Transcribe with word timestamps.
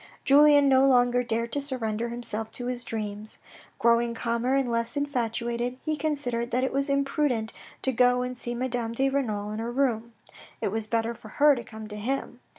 Julien 0.25 0.67
no 0.67 0.83
longer 0.87 1.21
dared 1.21 1.51
to 1.51 1.61
surrender 1.61 2.09
himself 2.09 2.51
to 2.53 2.65
his 2.65 2.83
dreams. 2.83 3.37
Growing 3.77 4.15
calmer 4.15 4.55
and 4.55 4.67
less 4.67 4.97
infatuated, 4.97 5.77
he 5.85 5.95
considered 5.95 6.49
that 6.49 6.63
it 6.63 6.73
was 6.73 6.89
imprudent 6.89 7.53
to 7.83 7.91
go 7.91 8.23
and 8.23 8.35
see 8.35 8.55
Madame 8.55 8.93
de 8.93 9.09
Renal 9.11 9.51
in 9.51 9.59
her 9.59 9.71
room. 9.71 10.13
It 10.59 10.69
was 10.69 10.87
better 10.87 11.13
for 11.13 11.27
her 11.29 11.53
to 11.53 11.63
come 11.63 11.87
to 11.87 11.97
him. 11.97 12.39